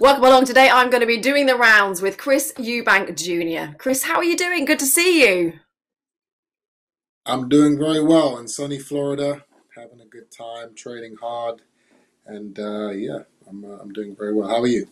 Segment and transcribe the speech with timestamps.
[0.00, 0.70] Welcome along today.
[0.70, 3.76] I'm going to be doing the rounds with Chris Eubank Jr.
[3.78, 4.64] Chris, how are you doing?
[4.64, 5.54] Good to see you.
[7.26, 9.44] I'm doing very well in sunny Florida,
[9.76, 11.62] having a good time, training hard,
[12.26, 14.48] and uh, yeah, I'm, uh, I'm doing very well.
[14.48, 14.86] How are you?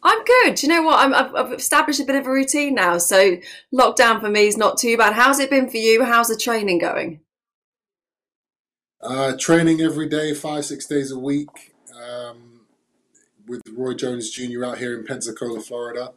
[0.00, 0.62] I'm good.
[0.62, 1.12] You know what?
[1.12, 3.36] i have established a bit of a routine now, so
[3.74, 5.14] lockdown for me is not too bad.
[5.14, 6.04] How's it been for you?
[6.04, 7.18] How's the training going?
[9.00, 11.74] Uh, training every day, five, six days a week.
[12.00, 12.45] Um,
[13.46, 14.64] with Roy Jones Jr.
[14.64, 16.12] out here in Pensacola, Florida.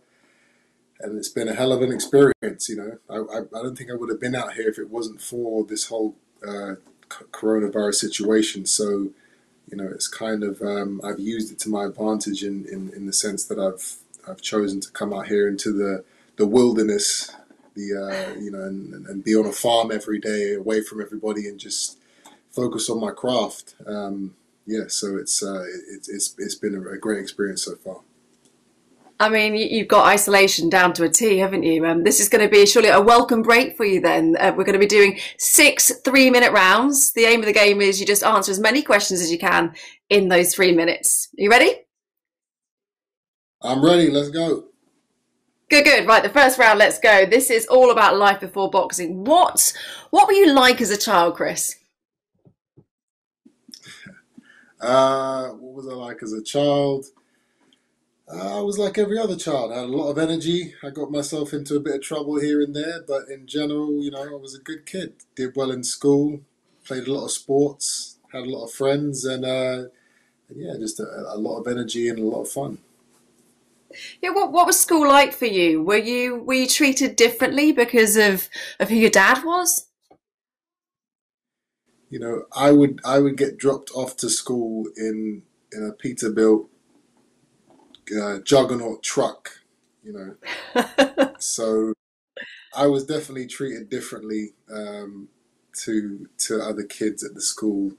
[1.00, 2.98] And it's been a hell of an experience, you know.
[3.10, 5.64] I, I, I don't think I would have been out here if it wasn't for
[5.64, 6.16] this whole
[6.46, 6.76] uh,
[7.10, 8.66] coronavirus situation.
[8.66, 9.10] So,
[9.70, 13.06] you know, it's kind of um, I've used it to my advantage in, in, in
[13.06, 16.04] the sense that I've I've chosen to come out here into the
[16.36, 17.36] the wilderness,
[17.76, 21.48] the uh, you know, and, and be on a farm every day, away from everybody,
[21.48, 21.98] and just
[22.52, 23.76] focus on my craft.
[23.86, 24.36] Um,
[24.70, 28.02] yeah, so it's uh, it, it's it's been a, great experience so far.
[29.20, 31.84] I mean, you've got isolation down to a T, haven't you?
[31.88, 34.38] Um, this is going to be surely a welcome break for you then.
[34.40, 37.14] Uh, we're going to be doing six three minute rounds.
[37.14, 39.74] The aim of the game is you just answer as many questions as you can
[40.08, 41.30] in those three minutes.
[41.40, 41.74] Are you ready?
[43.64, 44.12] I'm ready.
[44.12, 44.66] Let's go.
[45.68, 46.08] Good, good.
[46.08, 47.26] Right, the first round, let's go.
[47.26, 49.24] This is all about life before boxing.
[49.24, 49.74] What,
[50.12, 51.79] what were you like as a child, Chris?
[54.80, 57.08] Uh, what was I like as a child?
[58.32, 59.72] Uh, I was like every other child.
[59.72, 60.76] I had a lot of energy.
[60.84, 64.12] I got myself into a bit of trouble here and there, but in general, you
[64.12, 65.14] know, I was a good kid.
[65.36, 66.42] Did well in school,
[66.86, 69.90] played a lot of sports, had a lot of friends, and, uh,
[70.48, 72.78] and yeah, just a, a, lot of energy and a lot of fun.
[74.22, 75.82] Yeah, what what was school like for you?
[75.82, 78.48] Were you were you treated differently because of
[78.80, 79.89] of who your dad was?
[82.10, 86.68] You know, I would I would get dropped off to school in in a Peterbilt
[88.20, 89.52] uh, juggernaut truck,
[90.04, 91.34] you know.
[91.40, 91.94] so
[92.76, 95.30] I was definitely treated differently um,
[95.84, 97.94] to to other kids at the school.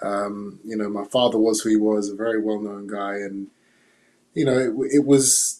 [0.00, 3.48] Um, you know, my father was who he was, a very well known guy, and
[4.34, 5.58] you know, it, it was.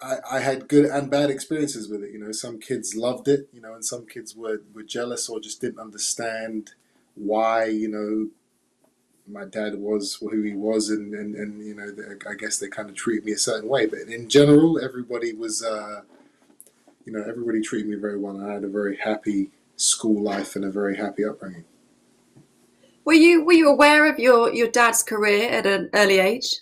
[0.00, 2.12] I, I had good and bad experiences with it.
[2.12, 5.40] You know, some kids loved it, you know, and some kids were, were jealous or
[5.40, 6.74] just didn't understand
[7.18, 8.28] why you know
[9.26, 11.92] my dad was who he was, and and, and you know
[12.28, 13.86] I guess they kind of treated me a certain way.
[13.86, 16.02] But in general, everybody was uh,
[17.04, 18.42] you know everybody treated me very well.
[18.42, 21.64] I had a very happy school life and a very happy upbringing.
[23.04, 26.56] Were you were you aware of your your dad's career at an early age?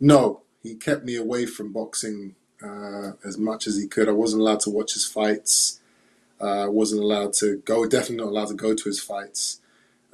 [0.00, 4.08] No, he kept me away from boxing uh, as much as he could.
[4.08, 5.80] I wasn't allowed to watch his fights.
[6.42, 7.86] Uh, wasn't allowed to go.
[7.86, 9.60] Definitely not allowed to go to his fights.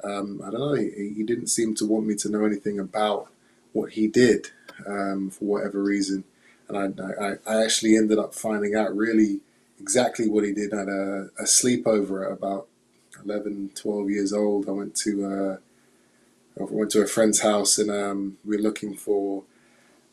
[0.03, 0.73] Um, I don't know.
[0.75, 3.31] He, he, didn't seem to want me to know anything about
[3.73, 4.51] what he did
[4.87, 6.23] um, for whatever reason.
[6.67, 9.41] And I, I, I, actually ended up finding out really
[9.81, 12.67] exactly what he did at a, a sleepover at about
[13.25, 14.69] 11, 12 years old.
[14.69, 15.57] I went to uh,
[16.61, 19.43] I went to a friend's house and um, we were looking for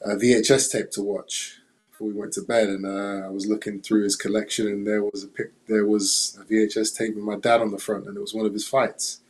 [0.01, 1.61] a VHS tape to watch
[1.97, 5.03] before we went to bed, and uh, I was looking through his collection, and there
[5.03, 8.17] was a pic, there was a VHS tape with my dad on the front, and
[8.17, 9.21] it was one of his fights.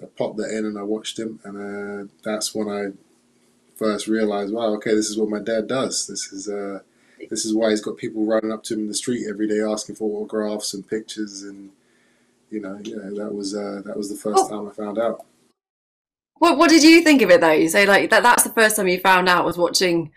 [0.00, 2.92] I popped that in, and I watched him, and uh, that's when I
[3.76, 6.06] first realized, wow, okay, this is what my dad does.
[6.06, 6.80] This is uh,
[7.30, 9.62] this is why he's got people running up to him in the street every day
[9.62, 11.70] asking for autographs and pictures, and
[12.50, 14.48] you know, yeah, that was uh, that was the first oh.
[14.50, 15.24] time I found out.
[16.34, 17.52] What What did you think of it though?
[17.52, 18.22] You say like that.
[18.22, 20.10] That's the first time you found out was watching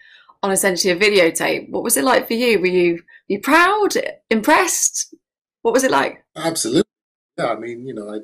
[0.45, 1.69] on essentially a videotape.
[1.69, 2.59] What was it like for you?
[2.59, 3.94] Were you you proud,
[4.29, 5.13] impressed?
[5.63, 6.23] What was it like?
[6.35, 6.83] Absolutely.
[7.38, 8.19] Yeah, I mean, you know, I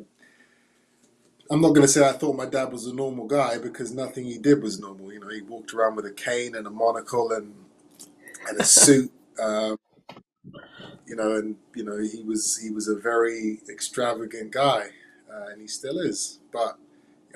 [1.52, 4.26] I'm not going to say I thought my dad was a normal guy because nothing
[4.26, 5.12] he did was normal.
[5.12, 7.54] You know, he walked around with a cane and a monocle and
[8.48, 9.12] and a suit.
[9.42, 9.78] Um,
[11.08, 14.90] you know, and you know he was he was a very extravagant guy,
[15.30, 16.40] uh, and he still is.
[16.54, 16.78] But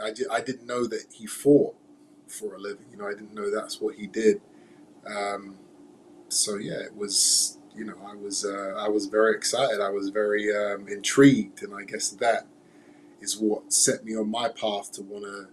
[0.02, 1.76] I, I didn't know that he fought
[2.28, 2.86] for a living.
[2.92, 4.42] You know, I didn't know that's what he did.
[5.06, 5.58] Um,
[6.30, 9.82] so yeah, it was you know I was uh, I was very excited.
[9.82, 12.48] I was very um, intrigued, and I guess that
[13.22, 15.48] is what set me on my path to want to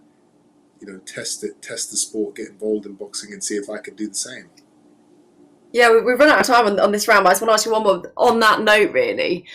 [0.79, 3.77] you know test it, test the sport, get involved in boxing, and see if I
[3.77, 4.49] could do the same.
[5.71, 7.53] Yeah, we've run out of time on, on this round, but I just want to
[7.53, 8.91] ask you one more on that note.
[8.91, 9.45] Really,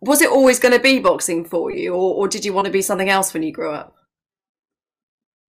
[0.00, 2.72] was it always going to be boxing for you, or, or did you want to
[2.72, 3.94] be something else when you grew up?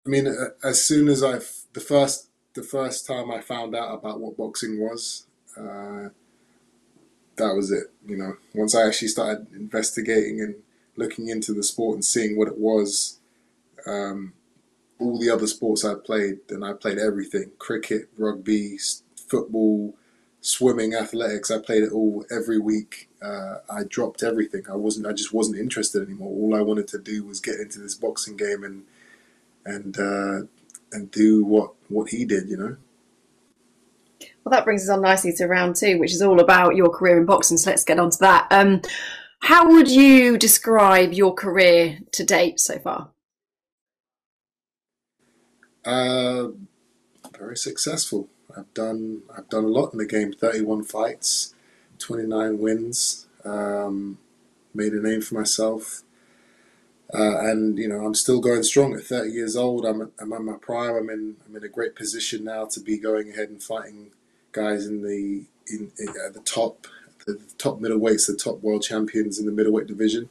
[0.05, 0.27] I mean,
[0.63, 1.39] as soon as I
[1.73, 6.09] the first the first time I found out about what boxing was, uh,
[7.35, 7.91] that was it.
[8.07, 10.55] You know, once I actually started investigating and
[10.95, 13.19] looking into the sport and seeing what it was,
[13.85, 14.33] um,
[14.99, 18.79] all the other sports I played, and I played everything: cricket, rugby,
[19.27, 19.93] football,
[20.39, 21.51] swimming, athletics.
[21.51, 23.09] I played it all every week.
[23.21, 24.63] Uh, I dropped everything.
[24.71, 25.07] I wasn't.
[25.07, 26.29] I just wasn't interested anymore.
[26.29, 28.83] All I wanted to do was get into this boxing game and
[29.65, 30.47] and uh,
[30.93, 32.49] and do what what he did.
[32.49, 32.77] You know.
[34.43, 37.17] Well, that brings us on nicely to round two, which is all about your career
[37.17, 37.57] in boxing.
[37.57, 38.47] So let's get on to that.
[38.51, 38.81] Um,
[39.41, 43.09] how would you describe your career to date so far?
[45.83, 46.49] Uh,
[47.37, 48.27] very successful.
[48.57, 50.33] I've done I've done a lot in the game.
[50.33, 51.53] Thirty one fights,
[51.99, 53.27] twenty nine wins.
[53.43, 54.17] Um,
[54.73, 56.03] made a name for myself,
[57.13, 59.85] uh, and you know I'm still going strong at thirty years old.
[59.85, 60.95] I'm I'm at my prime.
[60.95, 64.11] I'm in I'm in a great position now to be going ahead and fighting
[64.51, 66.87] guys in the in, in the top
[67.25, 70.29] the top middleweights, the top world champions in the middleweight division.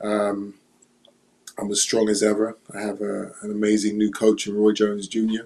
[0.00, 0.54] Um,
[1.58, 2.56] I'm as strong as ever.
[2.74, 5.44] I have a, an amazing new coach in Roy Jones Jr.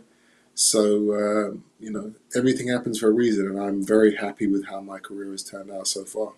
[0.55, 4.81] So, uh, you know, everything happens for a reason, and I'm very happy with how
[4.81, 6.33] my career has turned out so far.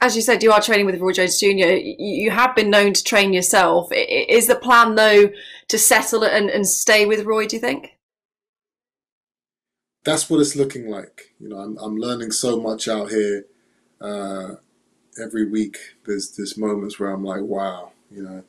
[0.00, 1.74] As you said, you are training with Roy Jones Jr.
[1.98, 3.90] You have been known to train yourself.
[3.92, 5.30] Is the plan, though,
[5.68, 7.96] to settle and, and stay with Roy, do you think?
[10.04, 11.34] That's what it's looking like.
[11.40, 13.46] You know, I'm, I'm learning so much out here.
[14.00, 14.54] Uh,
[15.20, 18.44] every week, there's, there's moments where I'm like, wow, you know,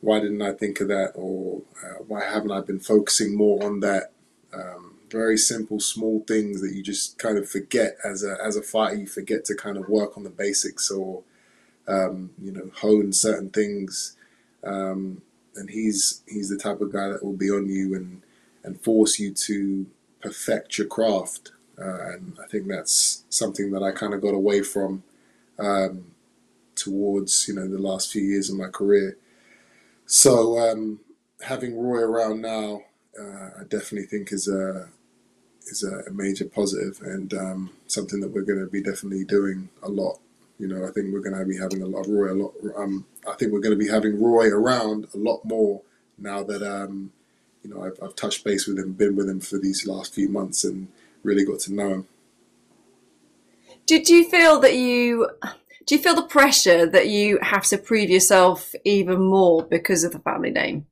[0.00, 3.80] why didn't I think of that, or uh, why haven't I been focusing more on
[3.80, 4.12] that?
[4.52, 8.62] Um, very simple, small things that you just kind of forget as a as a
[8.62, 8.96] fighter.
[8.96, 11.22] You forget to kind of work on the basics or
[11.88, 14.16] um, you know hone certain things.
[14.64, 15.22] Um,
[15.56, 18.22] and he's he's the type of guy that will be on you and
[18.64, 19.86] and force you to
[20.20, 21.52] perfect your craft.
[21.78, 25.02] Uh, and I think that's something that I kind of got away from
[25.58, 26.06] um,
[26.74, 29.16] towards you know the last few years of my career.
[30.06, 31.00] So um,
[31.42, 32.82] having Roy around now,
[33.18, 34.88] uh, I definitely think is a
[35.66, 39.88] is a, major positive and um, something that we're going to be definitely doing a
[39.88, 40.18] lot.
[40.58, 42.52] You know, I think we're going to be having a lot of Roy a lot.
[42.76, 45.82] Um, I think we're going to be having Roy around a lot more
[46.16, 47.12] now that um,
[47.62, 50.28] you know I've, I've touched base with him, been with him for these last few
[50.28, 50.88] months, and
[51.22, 52.08] really got to know him.
[53.86, 55.28] Did you feel that you
[55.86, 60.12] do you feel the pressure that you have to prove yourself even more because of
[60.12, 60.86] the family name?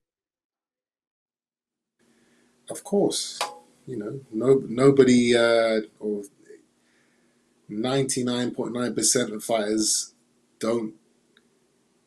[2.69, 3.39] Of course,
[3.87, 6.23] you know, no nobody uh, or
[7.69, 10.15] ninety nine point nine percent of fighters
[10.59, 10.95] don't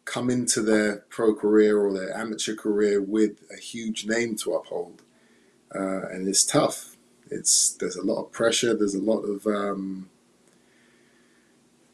[0.05, 5.01] come into their pro career or their amateur career with a huge name to uphold,
[5.73, 6.95] uh, and it's tough.
[7.29, 8.75] It's there's a lot of pressure.
[8.75, 10.09] There's a lot of um,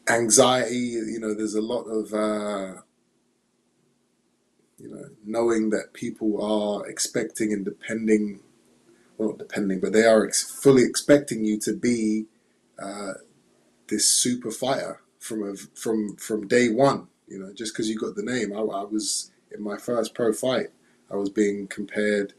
[0.08, 0.76] anxiety.
[0.76, 2.82] You know, there's a lot of uh,
[4.78, 8.40] you know knowing that people are expecting and depending,
[9.22, 12.26] well, depending, but they are ex- fully expecting you to be
[12.78, 13.14] uh,
[13.88, 17.08] this super fighter from a, from from day one.
[17.28, 20.32] You know, just because you got the name, I, I was in my first pro
[20.32, 20.68] fight.
[21.10, 22.34] I was being compared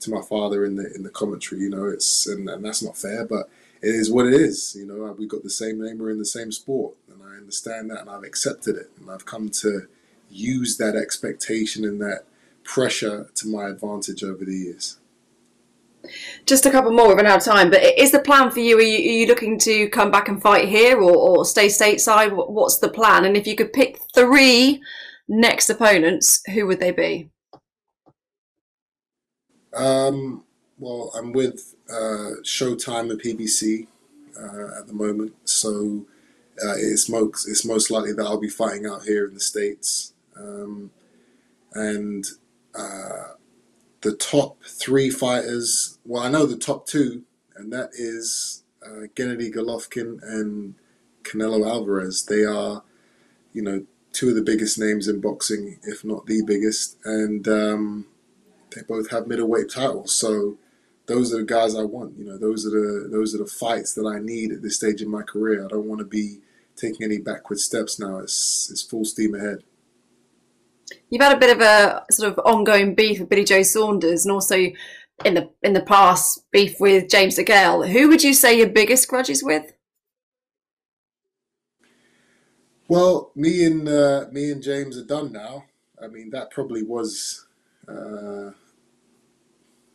[0.00, 1.62] to my father in the in the commentary.
[1.62, 3.50] You know, it's and, and that's not fair, but
[3.82, 4.76] it is what it is.
[4.78, 7.90] You know, we got the same name, we're in the same sport, and I understand
[7.90, 9.88] that, and I've accepted it, and I've come to
[10.30, 12.24] use that expectation and that
[12.64, 14.98] pressure to my advantage over the years.
[16.46, 17.70] Just a couple more, we've run out of time.
[17.70, 18.78] But is the plan for you?
[18.78, 22.32] Are you, are you looking to come back and fight here, or, or stay stateside?
[22.32, 23.24] What's the plan?
[23.24, 24.82] And if you could pick three
[25.28, 27.30] next opponents, who would they be?
[29.74, 30.44] Um,
[30.78, 33.86] well, I'm with uh, Showtime and PBC
[34.38, 36.06] uh, at the moment, so
[36.64, 40.14] uh, it's most it's most likely that I'll be fighting out here in the states,
[40.36, 40.90] um,
[41.74, 42.26] and
[42.74, 43.34] uh,
[44.08, 45.98] the top three fighters.
[46.06, 47.24] Well, I know the top two,
[47.56, 50.76] and that is uh, Gennady Golovkin and
[51.24, 52.24] Canelo Alvarez.
[52.24, 52.82] They are,
[53.52, 58.06] you know, two of the biggest names in boxing, if not the biggest, and um,
[58.74, 60.14] they both have middleweight titles.
[60.14, 60.56] So
[61.04, 62.18] those are the guys I want.
[62.18, 65.02] You know, those are the those are the fights that I need at this stage
[65.02, 65.66] in my career.
[65.66, 66.38] I don't want to be
[66.76, 68.20] taking any backward steps now.
[68.20, 69.64] It's it's full steam ahead.
[71.10, 74.32] You've had a bit of a sort of ongoing beef with Billy Joe Saunders, and
[74.32, 74.56] also
[75.24, 77.88] in the in the past beef with James DeGale.
[77.90, 79.72] Who would you say your biggest grudges with?
[82.88, 85.64] Well, me and uh, me and James are done now.
[86.02, 87.46] I mean, that probably was
[87.88, 88.52] uh,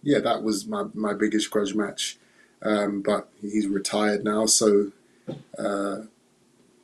[0.04, 2.18] yeah, that was my, my biggest grudge match.
[2.62, 4.92] Um, but he's retired now, so
[5.58, 6.02] uh,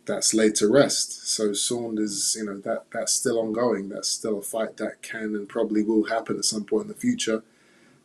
[0.09, 1.27] that's laid to rest.
[1.27, 3.89] So Saunders, you know, that that's still ongoing.
[3.89, 6.95] That's still a fight that can and probably will happen at some point in the
[6.95, 7.43] future.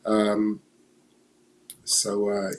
[0.05, 0.61] Um,
[1.85, 2.51] so, uh,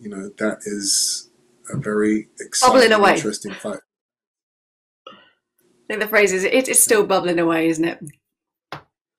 [0.00, 1.28] you know, that is
[1.70, 3.80] a very exciting, interesting fight.
[5.08, 5.12] I
[5.88, 8.00] think the phrase is it is still bubbling away, isn't it?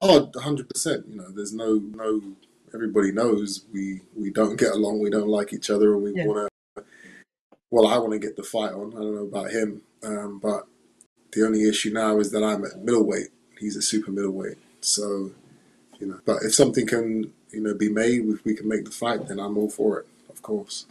[0.01, 1.07] Oh, 100%.
[1.07, 2.21] You know, there's no, no,
[2.73, 6.25] everybody knows we, we don't get along, we don't like each other, and we Yeah.
[6.25, 6.56] want to,
[7.71, 8.93] well, I want to get the fight on.
[8.93, 9.81] I don't know about him.
[10.03, 10.67] Um, but
[11.33, 13.29] the only issue now is that I'm at middleweight.
[13.59, 14.57] He's a super middleweight.
[14.81, 15.31] So,
[15.99, 18.91] you know, but if something can, you know, be made, if we can make the
[18.91, 20.85] fight, then I'm all for it, of course.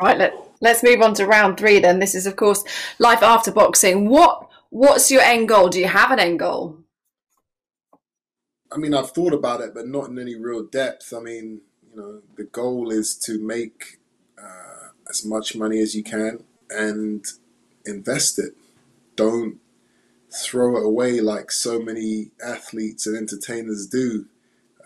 [0.00, 1.98] Right, let, let's move on to round three then.
[1.98, 2.64] This is, of course,
[2.98, 4.08] life after boxing.
[4.08, 5.68] What What's your end goal?
[5.68, 6.78] Do you have an end goal?
[8.70, 11.14] I mean, I've thought about it, but not in any real depth.
[11.14, 13.98] I mean, you know, the goal is to make
[14.38, 14.77] uh,
[15.08, 17.24] as much money as you can and
[17.84, 18.54] invest it.
[19.16, 19.58] Don't
[20.30, 24.26] throw it away like so many athletes and entertainers do.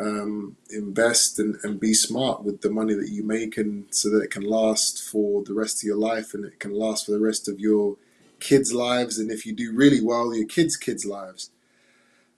[0.01, 4.23] Um, invest and, and be smart with the money that you make, and so that
[4.23, 7.21] it can last for the rest of your life and it can last for the
[7.21, 7.97] rest of your
[8.41, 9.19] kids' lives.
[9.19, 11.51] And if you do really well, your kids' kids' lives.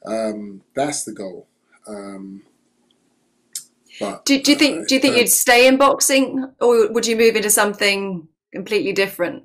[0.04, 1.46] Um, that's the goal.
[1.86, 2.42] Um,
[4.00, 7.06] but Do, do you think Do you think uh, you'd stay in boxing, or would
[7.06, 9.44] you move into something completely different?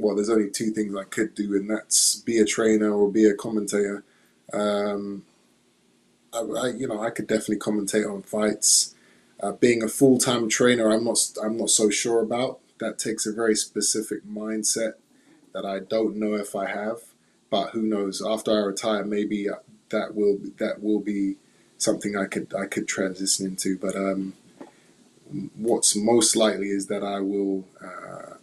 [0.00, 3.26] well, there's only two things I could do, and that's be a trainer or be
[3.26, 4.04] a commentator.
[4.52, 5.24] Um,
[6.32, 8.94] I, I, you know, I could definitely commentate on fights.
[9.40, 11.18] Uh, being a full-time trainer, I'm not.
[11.42, 12.60] I'm not so sure about.
[12.80, 14.94] That takes a very specific mindset
[15.52, 16.98] that I don't know if I have.
[17.50, 18.22] But who knows?
[18.24, 19.48] After I retire, maybe
[19.90, 21.36] that will that will be
[21.84, 23.76] something I could I could transition into.
[23.78, 24.34] But um,
[25.56, 27.64] what's most likely is that I will.
[27.82, 28.36] Uh,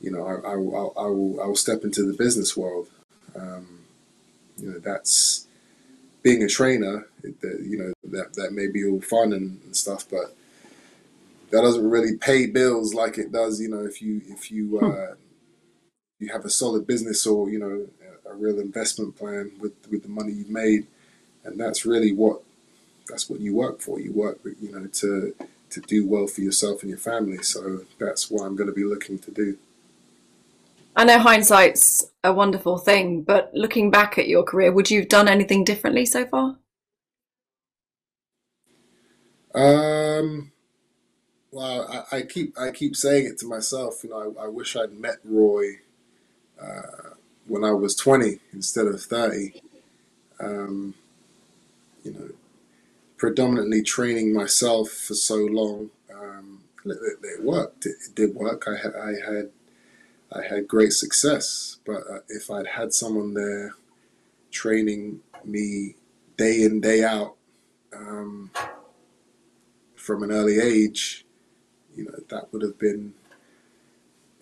[0.00, 2.88] you know, I, I, will- I, will, I will step into the business world.
[3.34, 3.78] Um,
[4.58, 5.46] you know, that's
[6.22, 7.06] being a trainer.
[7.22, 10.36] That you know, that that may be all fun and, and stuff, but
[11.50, 13.60] that doesn't really pay bills like it does.
[13.60, 15.14] You know, if you if you uh,
[16.18, 17.86] you have a solid business or you know
[18.26, 20.86] a, a real investment plan with with the money you've made,
[21.44, 22.42] and that's really what
[23.08, 24.00] that's what you work for.
[24.00, 25.34] You work, you know, to
[25.70, 27.42] to do well for yourself and your family.
[27.42, 29.58] So that's what I'm going to be looking to do.
[30.96, 35.08] I know hindsight's a wonderful thing, but looking back at your career, would you have
[35.08, 36.56] done anything differently so far?
[39.54, 40.52] Um,
[41.50, 44.02] well, I, I keep I keep saying it to myself.
[44.04, 45.78] You know, I, I wish I'd met Roy
[46.60, 47.14] uh,
[47.46, 49.62] when I was twenty instead of thirty.
[50.40, 50.94] Um,
[52.04, 52.30] you know,
[53.18, 55.90] predominantly training myself for so long.
[56.14, 57.86] Um, it, it- worked.
[57.86, 58.66] It, it did work.
[58.68, 59.50] I had I had
[60.32, 61.78] I had great success.
[61.86, 63.74] But uh, if I'd had someone there
[64.52, 65.96] training me
[66.36, 67.36] day in day out.
[67.96, 68.50] Um,
[69.96, 71.26] from an early age,
[71.96, 73.14] you know, that would have been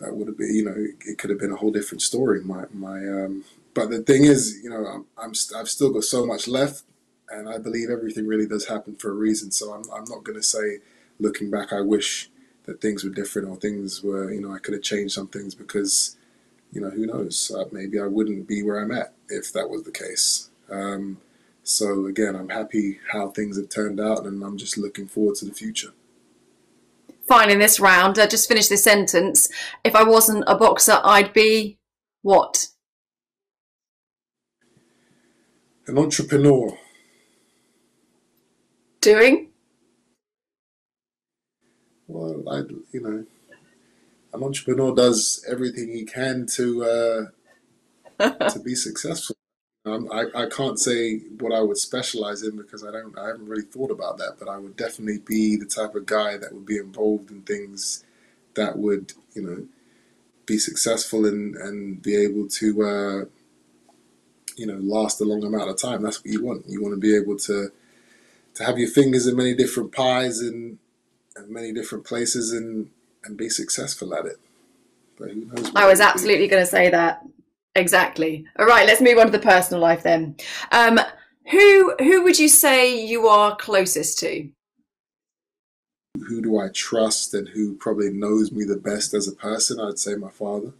[0.00, 0.75] that would have been, you know,
[1.07, 2.42] it could have been a whole different story.
[2.45, 6.04] My my, um, but the thing is, you know, I'm, I'm st- I've still got
[6.04, 6.85] so much left,
[7.33, 9.51] and I believe everything really does happen for a reason.
[9.51, 10.79] So I'm I'm not going to say,
[11.19, 12.31] looking back, I wish
[12.67, 15.55] that things were different or things were, you know, I could have changed some things
[15.55, 16.17] because,
[16.73, 17.51] you know, who knows?
[17.55, 20.51] Uh, maybe I wouldn't be where I'm at if that was the case.
[20.71, 21.19] Um,
[21.65, 25.45] so again, I'm happy how things have turned out, and I'm just looking forward to
[25.45, 25.93] the future.
[27.27, 29.49] Fine, in this round, uh, just finish this sentence.
[29.85, 31.79] If I wasn't a boxer, I'd be
[32.23, 32.69] what?
[35.87, 36.79] An entrepreneur.
[39.02, 39.49] Doing?
[42.06, 42.59] Well, I,
[42.92, 43.25] you know,
[44.32, 47.28] an entrepreneur does everything he can to
[48.21, 49.35] uh, to be successful.
[49.85, 53.49] Um, I, I can't say what I would specialize in because I don't I haven't
[53.49, 56.64] really thought about that, but I would definitely be the type of guy that would
[56.64, 58.04] be involved in things
[58.54, 59.66] that would you know
[60.47, 63.25] be successful and and be able to uh,
[64.56, 66.02] you know last a long amount of time.
[66.02, 66.68] That's what you want.
[66.68, 67.73] You want to be able to
[68.54, 70.78] to have your fingers in many different pies and,
[71.37, 72.90] and many different places and
[73.25, 74.38] and be successful at it.
[75.16, 75.73] But who knows?
[75.76, 76.11] I was it would be.
[76.11, 77.25] absolutely going to say that.
[77.75, 78.44] Exactly.
[78.59, 80.37] All right, let's move on to the personal life then.
[80.73, 80.99] Um,
[81.50, 84.50] who who would you say you are closest to?
[86.28, 89.80] who do I trust and who probably knows me the best as a person?
[89.80, 90.73] I'd say my father.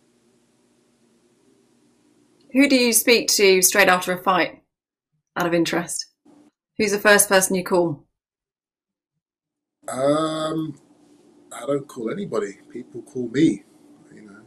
[2.53, 4.63] Who do you speak to straight after a fight?
[5.37, 6.07] Out of interest,
[6.79, 8.05] who's the first person you call?
[9.89, 10.79] Um,
[11.53, 12.59] I don't call anybody.
[12.73, 13.65] People call me.
[14.15, 14.41] You know,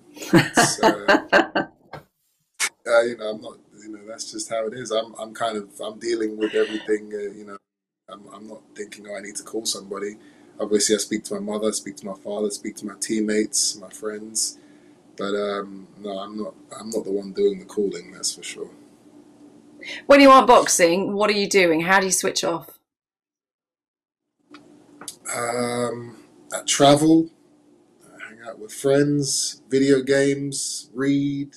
[0.83, 1.17] uh,
[2.87, 3.57] uh, you know, I'm not.
[3.83, 4.91] You know, that's just how it is.
[4.91, 5.13] I'm.
[5.19, 5.69] I'm kind of.
[5.79, 7.11] I'm dealing with everything.
[7.13, 7.57] Uh, you know,
[8.09, 8.27] I'm.
[8.33, 9.07] I'm not thinking.
[9.09, 10.17] Oh, I need to call somebody.
[10.59, 13.89] Obviously, I speak to my mother, speak to my father, speak to my teammates, my
[13.89, 14.57] friends.
[15.17, 16.55] But um, no, I'm not.
[16.79, 18.11] I'm not the one doing the calling.
[18.13, 18.69] That's for sure.
[20.05, 21.81] When you aren't boxing, what are you doing?
[21.81, 22.79] How do you switch off?
[25.35, 26.17] Um,
[26.53, 27.29] I travel,
[28.05, 31.55] I hang out with friends, video games, read,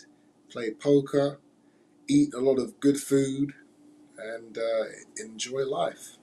[0.51, 1.39] play poker,
[2.09, 3.53] eat a lot of good food,
[4.19, 4.85] and uh,
[5.19, 6.17] enjoy life.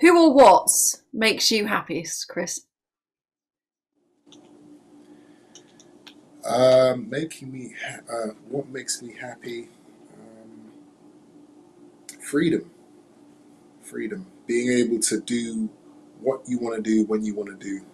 [0.00, 0.70] Who or what
[1.12, 2.60] makes you happiest, Chris?
[6.44, 7.74] Um, making me,
[8.08, 9.68] uh, what makes me happy?
[12.24, 12.70] Freedom.
[13.82, 14.26] Freedom.
[14.46, 15.68] Being able to do
[16.20, 17.84] what you want to do when you want to do.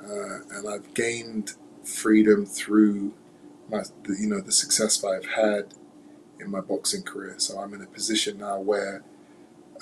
[0.00, 3.12] Uh, and I've gained freedom through
[3.68, 5.74] my, the, you know, the success that I've had
[6.38, 7.34] in my boxing career.
[7.38, 9.02] So I'm in a position now where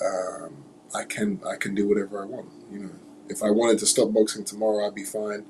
[0.03, 0.65] um,
[0.95, 2.49] I can I can do whatever I want.
[2.73, 2.91] You know,
[3.29, 5.45] if I wanted to stop boxing tomorrow, I'd be fine.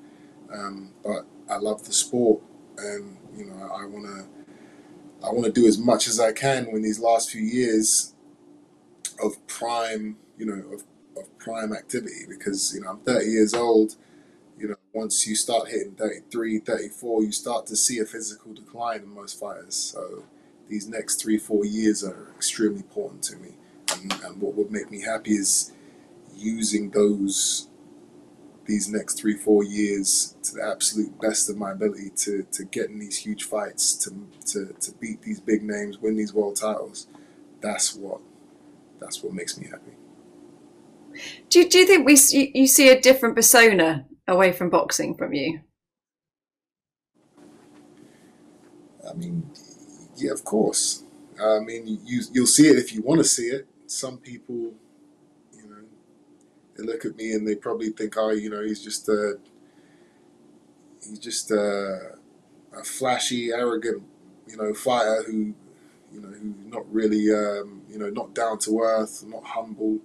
[0.53, 2.43] Um, but I love the sport,
[2.79, 4.27] and you know, I want to
[5.27, 8.14] I want to do as much as I can when these last few years
[9.23, 10.85] of prime, you know, of,
[11.17, 13.97] of prime activity because you know I'm 30 years old.
[14.59, 19.01] You know, once you start hitting 33, 34, you start to see a physical decline
[19.01, 19.75] in most fighters.
[19.75, 20.25] So
[20.69, 23.55] these next three, four years are extremely important to me.
[23.93, 25.73] And, and what would make me happy is
[26.37, 27.69] using those
[28.67, 32.89] these next three, four years to the absolute best of my ability to, to get
[32.89, 34.11] in these huge fights, to,
[34.47, 37.07] to, to beat these big names, win these world titles.
[37.61, 38.21] That's what
[39.01, 39.93] that's what makes me happy.
[41.49, 42.19] Do you, do you think we
[42.55, 45.61] you see a different persona away from boxing from you?
[49.09, 49.51] I mean,
[50.17, 51.05] yeah, of course.
[51.41, 53.67] I mean, you you'll see it if you want to see it.
[53.87, 54.75] Some people
[55.53, 55.83] you know,
[56.77, 59.39] they look at me and they probably think, oh, you know, he's just a,
[61.07, 62.17] he's just a,
[62.77, 64.03] a flashy, arrogant,
[64.49, 65.55] you know, fighter who,
[66.13, 70.01] you know, who's not really, um, you know, not down to earth, not humble.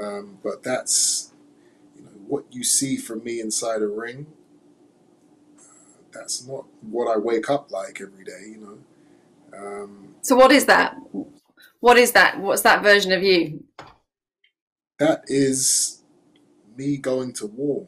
[0.00, 1.32] Um, but that's,
[1.96, 4.26] you know, what you see from me inside a ring.
[6.12, 9.58] that's not what I wake up like every day, you know.
[9.58, 10.96] Um, so what is that?
[11.80, 12.38] What is that?
[12.38, 13.64] What's that version of you?
[14.98, 16.02] that is
[16.76, 17.86] me going to war.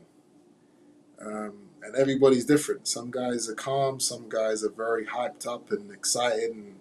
[1.20, 2.86] Um, and everybody's different.
[2.86, 6.76] Some guys are calm, some guys are very hyped up and excited and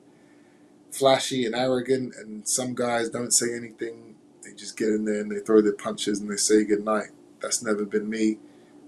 [0.98, 4.16] flashy and arrogant, and some guys don't say anything.
[4.44, 7.10] They just get in there and they throw their punches and they say goodnight.
[7.42, 8.38] That's never been me.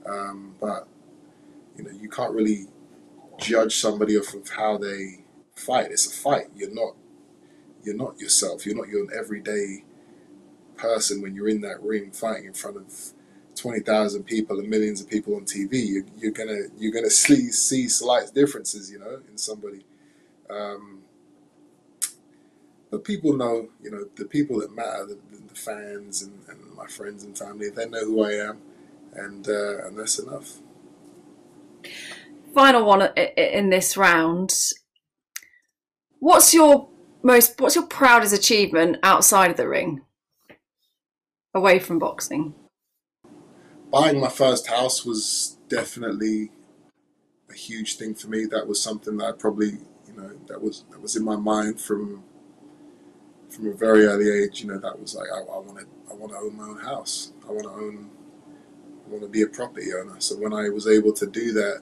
[0.05, 0.87] Um, but,
[1.77, 2.67] you know, you can't really
[3.37, 5.23] judge somebody off of how they
[5.55, 5.91] fight.
[5.91, 6.47] It's a fight.
[6.55, 6.95] You're not
[7.83, 8.65] you're not yourself.
[8.65, 9.83] You're not your everyday
[10.75, 13.13] person when you're in that ring fighting in front of
[13.55, 17.87] 20,000 people and millions of people on TV, you, you're gonna you're gonna see see
[17.87, 19.85] slight differences, you know, in somebody.
[20.49, 21.01] Um,
[22.91, 26.87] but people know, you know, the people that matter, the, the fans and, and, my
[26.87, 28.61] friends and family, they know who I am,
[29.13, 30.59] and uh, and that's enough.
[32.53, 33.01] Final one
[33.35, 34.55] in this round.
[36.19, 36.87] What's your
[37.21, 37.59] most?
[37.59, 40.03] What's your proudest achievement outside of the ring?
[41.53, 42.53] away from boxing?
[43.91, 46.51] Buying my first house was definitely
[47.49, 48.45] a huge thing for me.
[48.45, 51.81] That was something that I probably, you know, that was that was in my mind
[51.81, 52.23] from
[53.49, 54.61] from a very early age.
[54.61, 56.79] You know, that was like I, I want to I want to own my own
[56.79, 57.33] house.
[57.47, 58.09] I want to own.
[59.05, 60.19] I want to be a property owner.
[60.19, 61.81] So when I was able to do that,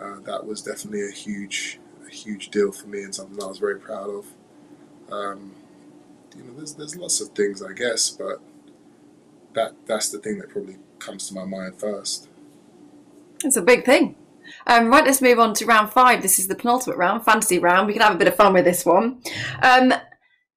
[0.00, 3.58] uh, that was definitely a huge a huge deal for me and something I was
[3.58, 4.26] very proud of.
[5.10, 5.54] Um,
[6.36, 8.40] you know, there's there's lots of things I guess, but
[9.54, 12.28] that that's the thing that probably comes to my mind first.
[13.44, 14.16] It's a big thing.
[14.66, 16.22] Um, right, let's move on to round five.
[16.22, 17.86] This is the penultimate round, fantasy round.
[17.86, 19.20] We can have a bit of fun with this one.
[19.62, 19.92] Um,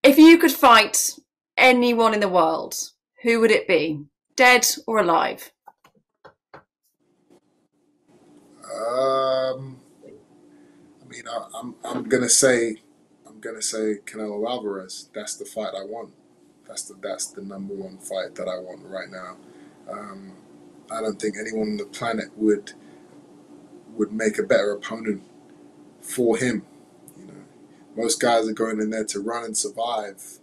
[0.03, 1.12] if you could fight
[1.57, 2.75] anyone in the world,
[3.23, 4.05] who would it be?
[4.35, 5.51] Dead or alive?
[8.63, 9.79] Um,
[11.01, 12.77] I mean, I, I'm I'm gonna say
[13.27, 15.09] I'm gonna say Canelo Alvarez.
[15.13, 16.13] That's the fight I want.
[16.67, 19.38] That's the that's the number one fight that I want right now.
[19.91, 20.33] Um,
[20.91, 22.73] I don't think anyone on the planet would
[23.95, 25.23] would make a better opponent
[26.01, 26.63] for him.
[27.95, 30.39] Most guys are going in there to run and survive.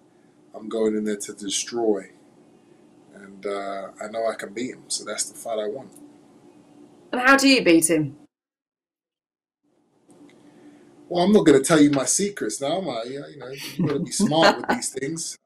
[0.55, 2.11] I'm going in there to destroy,
[3.15, 4.85] and uh, I know I can beat him.
[4.89, 5.93] So that's the fight I want.
[7.13, 8.17] And how do you beat him?
[11.09, 13.05] Well, I'm not going to tell you my secrets now, am I?
[13.05, 15.39] You know, you've got to be smart with these things.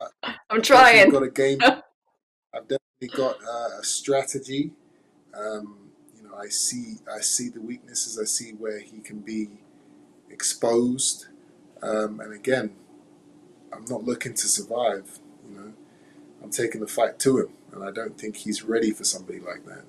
[0.48, 1.06] I'm trying.
[1.06, 1.58] I've got a game.
[2.54, 4.72] I've definitely got uh, a strategy.
[5.34, 8.18] Um, you know, I see, I see the weaknesses.
[8.18, 9.48] I see where he can be
[10.30, 11.26] exposed.
[11.82, 12.72] Um, and again,
[13.72, 15.18] I'm not looking to survive.
[15.48, 15.72] You know,
[16.42, 19.64] I'm taking the fight to him, and I don't think he's ready for somebody like
[19.66, 19.84] that.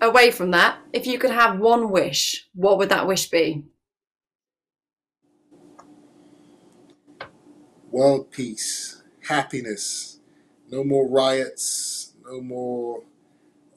[0.00, 3.64] Away from that, if you could have one wish, what would that wish be?
[7.90, 10.18] World peace, happiness,
[10.70, 13.02] no more riots, no more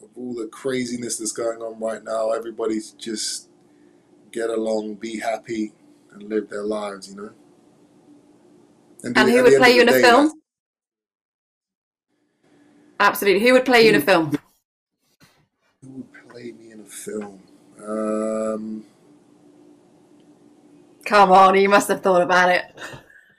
[0.01, 2.31] of all the craziness that's going on right now.
[2.31, 3.49] Everybody's just
[4.37, 5.73] get along, be happy,
[6.13, 7.09] and live their lives.
[7.09, 7.31] You know.
[9.03, 10.31] And the- who would play you in a day, film?
[12.99, 13.47] Absolutely.
[13.47, 14.31] Who would play you in a film?
[15.83, 17.41] Who would play me in a film?
[17.83, 18.85] Um,
[21.05, 22.65] Come on, you must have thought about it.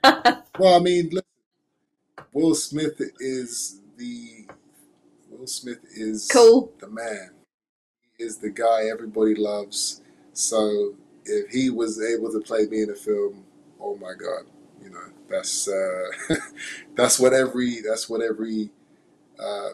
[0.59, 1.27] well, I mean, look,
[2.33, 4.47] Will Smith is the
[5.31, 6.73] Will Smith is Cool.
[6.81, 7.31] the man.
[8.17, 10.01] He is the guy everybody loves.
[10.39, 13.45] So if he was able to play me in a film,
[13.81, 14.45] oh my God,
[14.81, 16.11] you know, that's uh,
[16.95, 18.71] that's what every that's what every
[19.37, 19.71] uh,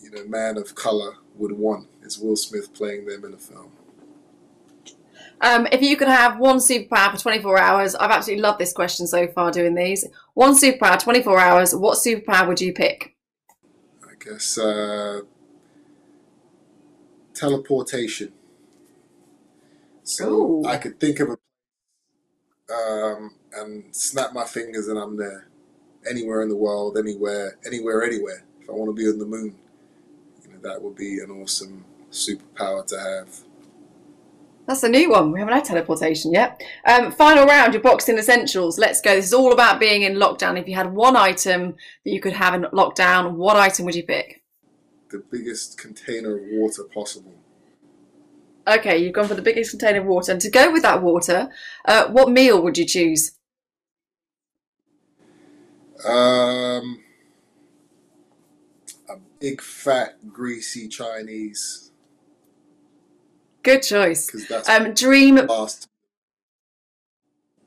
[0.00, 3.72] you know man of color would want is Will Smith playing them in a film.
[5.40, 9.08] Um, if you could have one superpower for 24 hours, I've absolutely loved this question
[9.08, 10.06] so far doing these.
[10.34, 13.16] One superpower, 24 hours, what superpower would you pick?
[14.04, 15.22] I guess uh,
[17.34, 18.32] teleportation.
[20.04, 20.64] So Ooh.
[20.66, 21.36] I could think of a
[22.72, 25.48] um, and snap my fingers and I'm there,
[26.08, 28.44] anywhere in the world, anywhere, anywhere, anywhere.
[28.60, 29.54] If I want to be on the moon,
[30.42, 33.40] you know that would be an awesome superpower to have.
[34.66, 35.32] That's a new one.
[35.32, 36.62] We haven't had teleportation yet.
[36.86, 38.78] Um, final round, your boxing essentials.
[38.78, 39.16] Let's go.
[39.16, 40.58] This is all about being in lockdown.
[40.58, 44.04] If you had one item that you could have in lockdown, what item would you
[44.04, 44.42] pick?
[45.10, 47.34] The biggest container of water possible.
[48.66, 50.32] Okay, you've gone for the biggest container of water.
[50.32, 51.50] And to go with that water,
[51.84, 53.32] uh, what meal would you choose?
[56.06, 57.00] Um,
[59.08, 61.90] a big fat greasy Chinese
[63.62, 64.26] Good choice.
[64.26, 65.88] because that's Um, dream, fast.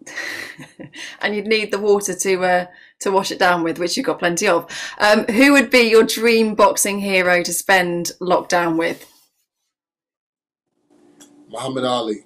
[1.22, 2.66] and you'd need the water to uh,
[3.00, 4.70] to wash it down with, which you've got plenty of.
[5.00, 9.10] Um, who would be your dream boxing hero to spend lockdown with?
[11.56, 12.26] Muhammad Ali.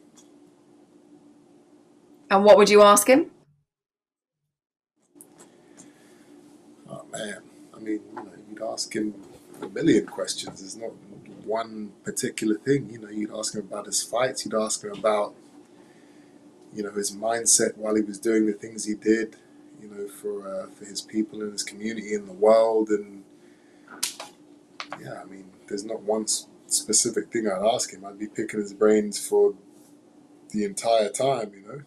[2.31, 3.29] And what would you ask him?
[6.89, 7.41] Oh man,
[7.75, 9.13] I mean, you know, you'd ask him
[9.61, 10.61] a million questions.
[10.61, 10.93] There's not
[11.45, 12.89] one particular thing.
[12.89, 14.45] You know, you'd ask him about his fights.
[14.45, 15.35] You'd ask him about,
[16.73, 19.35] you know, his mindset while he was doing the things he did.
[19.79, 22.89] You know, for uh, for his people and his community in the world.
[22.89, 23.23] And
[24.99, 26.25] yeah, I mean, there's not one
[26.73, 28.05] specific thing I'd ask him.
[28.05, 29.53] I'd be picking his brains for
[30.51, 31.51] the entire time.
[31.53, 31.82] You know.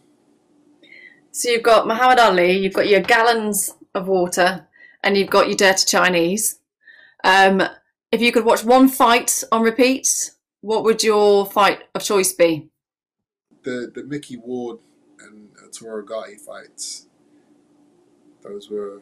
[1.30, 4.68] So you've got Muhammad Ali, you've got your gallons of water,
[5.02, 6.58] and you've got your dirty Chinese.
[7.24, 7.62] Um,
[8.10, 12.68] if you could watch one fight on repeat, what would your fight of choice be?
[13.62, 14.78] the the Micky Ward
[15.20, 17.06] and Arturo Gatti fights,
[18.42, 19.00] those were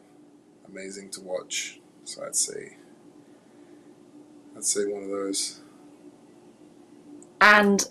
[0.67, 1.79] amazing to watch.
[2.03, 2.77] So I'd say,
[4.55, 5.60] I'd say one of those.
[7.41, 7.83] And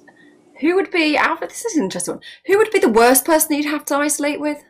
[0.61, 2.23] who would be, Alfred, this is an interesting one.
[2.47, 4.63] Who would be the worst person you'd have to isolate with?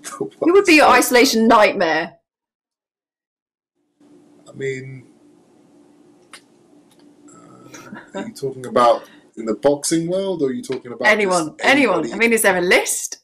[0.18, 2.18] Who would be your isolation nightmare?
[4.48, 5.06] I mean,
[7.32, 11.54] uh, are you talking about in the boxing world, or are you talking about Anyone,
[11.60, 12.12] anyone.
[12.12, 13.18] I mean, is there a list?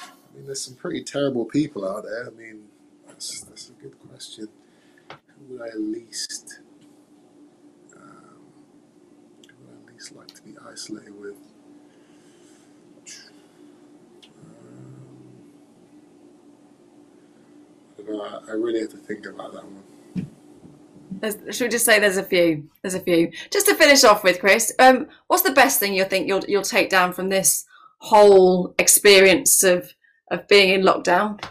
[0.00, 2.26] I mean, there's some pretty terrible people out there.
[2.26, 2.64] I mean,
[3.06, 4.48] that's, that's a good question.
[5.08, 6.60] Who would I least,
[7.96, 8.40] um,
[9.48, 11.36] who would I least like to be isolated with?
[14.42, 14.96] Um,
[17.98, 18.24] I don't know.
[18.24, 19.84] I, I really have to think about that one.
[21.20, 22.68] There's, should we just say there's a few?
[22.82, 23.30] There's a few.
[23.50, 26.62] Just to finish off with, Chris, um, what's the best thing you think you'll you'll
[26.62, 27.66] take down from this
[27.98, 29.92] whole experience of
[30.30, 31.42] of being in lockdown?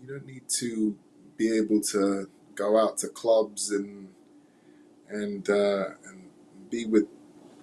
[0.00, 0.96] You don't need to
[1.36, 4.08] be able to go out to clubs and
[5.08, 6.24] and uh, and
[6.68, 7.06] be with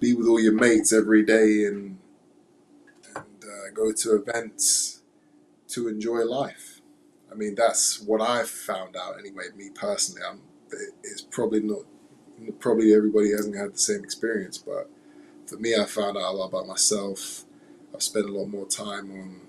[0.02, 1.96] be with all your mates every day and
[3.14, 5.02] and uh, go to events
[5.68, 6.80] to enjoy life.
[7.30, 9.44] I mean, that's what I've found out anyway.
[9.56, 10.40] Me personally, I'm,
[11.04, 11.82] it's probably not
[12.58, 14.90] probably everybody hasn't had the same experience, but
[15.46, 17.44] for me, I found out a lot about myself.
[17.94, 19.40] I've spent a lot more time on,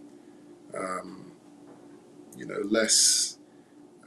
[0.78, 1.32] um,
[2.38, 3.40] you know, less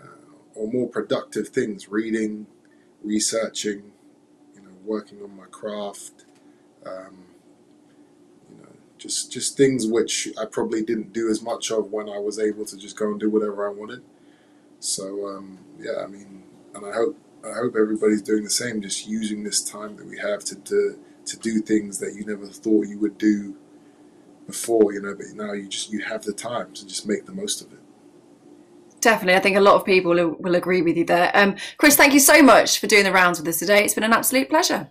[0.00, 2.46] uh, or more productive things, reading,
[3.02, 3.90] researching,
[4.54, 6.26] you know, working on my craft.
[6.87, 7.25] Um,
[8.51, 8.68] you know,
[8.99, 12.64] just just things which I probably didn't do as much of when I was able
[12.66, 14.03] to just go and do whatever I wanted.
[14.81, 16.44] So um, yeah, I mean,
[16.75, 20.18] and I hope I hope everybody's doing the same, just using this time that we
[20.18, 23.57] have to to, to do things that you never thought you would do
[24.46, 27.33] before, you know, but now you just you have the time to just make the
[27.33, 27.79] most of it.
[29.01, 31.31] Definitely, I think a lot of people will, will agree with you there.
[31.35, 33.85] Um, Chris, thank you so much for doing the rounds with us today.
[33.85, 34.90] It's been an absolute pleasure.